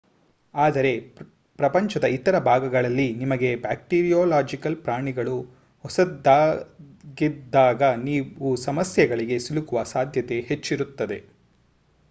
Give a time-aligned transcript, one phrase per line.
[0.53, 0.91] ಆದರೆ
[1.59, 5.35] ಪ್ರಪಂಚದ ಇತರ ಭಾಗಗಳಲ್ಲಿ ನಿಮಗೆ ಬ್ಯಾಕ್ಟೀರಿಯೊಲಾಜಿಕಲ್ ಪ್ರಾಣಿಗಳು
[5.85, 7.21] ಹೊಸದಾಗಿದ್ದಾಗ
[8.07, 11.19] ನೀವು ಸಮಸ್ಯೆಗಳಿಗೆ ಸಿಲುಕುವ ಸಾಧ್ಯತೆ ಹೆಚ್ಚಿರುತ್ತದೆ